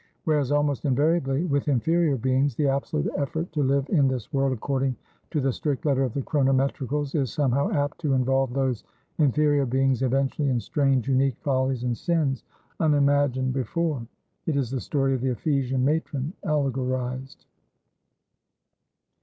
Whereas, 0.23 0.51
almost 0.51 0.85
invariably, 0.85 1.45
with 1.45 1.67
inferior 1.67 2.17
beings, 2.17 2.55
the 2.55 2.67
absolute 2.67 3.07
effort 3.15 3.51
to 3.51 3.61
live 3.61 3.87
in 3.91 4.07
this 4.07 4.33
world 4.33 4.51
according 4.51 4.95
to 5.29 5.39
the 5.39 5.53
strict 5.53 5.85
letter 5.85 6.01
of 6.03 6.15
the 6.15 6.23
chronometricals 6.23 7.13
is, 7.13 7.31
somehow, 7.31 7.69
apt 7.69 7.99
to 7.99 8.13
involve 8.15 8.51
those 8.51 8.83
inferior 9.19 9.67
beings 9.67 10.01
eventually 10.01 10.49
in 10.49 10.59
strange, 10.59 11.07
unique 11.07 11.37
follies 11.41 11.83
and 11.83 11.95
sins, 11.95 12.43
unimagined 12.79 13.53
before. 13.53 14.07
It 14.47 14.55
is 14.55 14.71
the 14.71 14.81
story 14.81 15.13
of 15.13 15.21
the 15.21 15.29
Ephesian 15.29 15.85
matron, 15.85 16.33
allegorized. 16.43 17.45